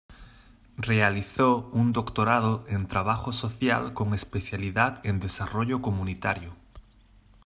[0.79, 6.55] Realizó un Doctorado en Trabajo Social con especialidad en Desarrollo Comunitario.